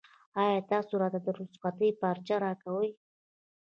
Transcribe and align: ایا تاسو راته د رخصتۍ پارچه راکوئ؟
ایا 0.41 0.59
تاسو 0.71 0.93
راته 1.01 1.19
د 1.25 1.27
رخصتۍ 1.39 1.89
پارچه 2.01 2.35
راکوئ؟ 2.43 2.89